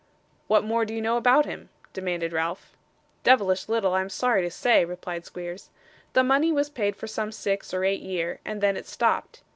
[0.47, 2.75] 'What more do you know about him?' demanded Ralph.
[3.23, 5.69] 'Devilish little, I'm sorry to say,' replied Squeers.
[6.13, 9.43] 'The money was paid for some six or eight year, and then it stopped.